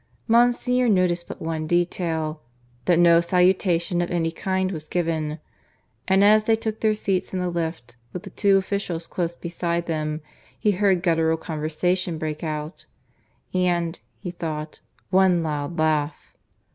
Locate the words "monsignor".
0.27-0.89